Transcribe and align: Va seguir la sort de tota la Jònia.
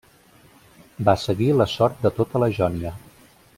Va 1.09 1.15
seguir 1.25 1.51
la 1.59 1.69
sort 1.75 2.01
de 2.07 2.13
tota 2.21 2.43
la 2.45 2.51
Jònia. 2.57 2.97